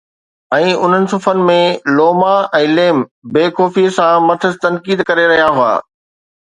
۽ 0.55 0.69
انهن 0.87 1.03
صفحن 1.11 1.43
۾، 1.49 1.57
لوما 1.99 2.33
۽ 2.61 2.71
ليم 2.79 3.05
بي 3.37 3.47
خوفيءَ 3.61 3.95
سان 4.01 4.27
مٿس 4.33 4.61
تنقيد 4.67 5.09
ڪري 5.13 5.31
رهيا 5.37 5.57
هئا 5.63 5.73